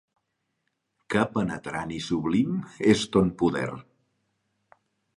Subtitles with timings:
[1.15, 2.57] Que penetrant i sublim
[2.95, 3.71] és ton poder!